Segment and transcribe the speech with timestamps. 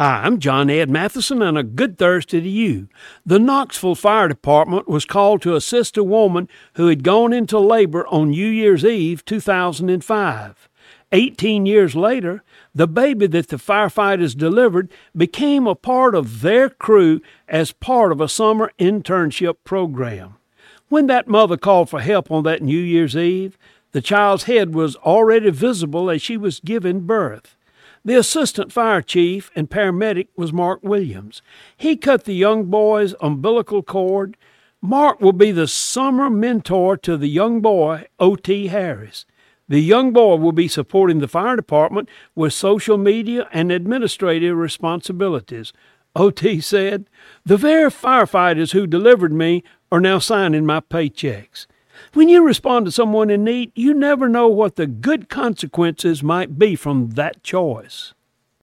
[0.00, 2.88] Hi, I'm John Ed Mathison, and a good Thursday to you.
[3.26, 8.06] The Knoxville Fire Department was called to assist a woman who had gone into labor
[8.06, 10.68] on New Year's Eve 2005.
[11.12, 12.42] Eighteen years later,
[12.74, 18.22] the baby that the firefighters delivered became a part of their crew as part of
[18.22, 20.36] a summer internship program.
[20.88, 23.58] When that mother called for help on that New Year's Eve,
[23.92, 27.54] the child's head was already visible as she was giving birth.
[28.04, 31.42] The assistant fire chief and paramedic was Mark Williams.
[31.76, 34.38] He cut the young boy's umbilical cord.
[34.80, 38.68] Mark will be the summer mentor to the young boy, O.T.
[38.68, 39.26] Harris.
[39.68, 45.72] The young boy will be supporting the fire department with social media and administrative responsibilities.
[46.16, 46.62] O.T.
[46.62, 47.08] said,
[47.44, 49.62] The very firefighters who delivered me
[49.92, 51.66] are now signing my paychecks.
[52.12, 56.58] When you respond to someone in need, you never know what the good consequences might
[56.58, 58.14] be from that choice.